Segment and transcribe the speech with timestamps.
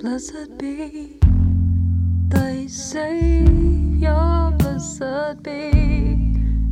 [0.00, 1.18] Blessed be
[2.28, 6.16] thy Savior, blessed be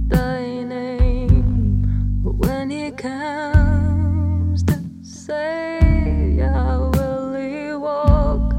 [0.07, 1.85] thy name.
[2.23, 8.55] When he comes to Savior, will he walk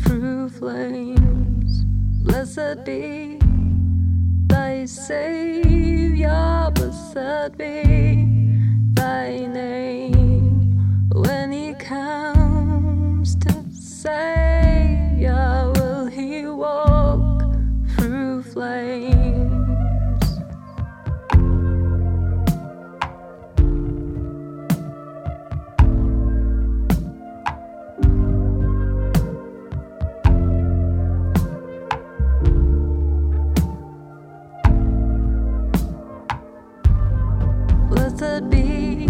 [0.00, 1.84] through flames?
[2.24, 3.38] Blessed be
[4.46, 8.24] thy Savior, blessed be
[8.94, 9.95] thy name.
[18.56, 20.40] Flames?
[37.90, 39.06] Blessed be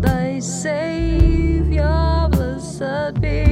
[0.00, 3.51] thy Savior, blessed be